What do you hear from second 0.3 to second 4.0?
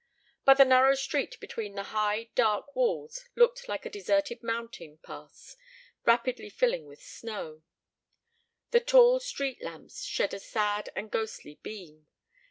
But the narrow street between its high dark walls looked like a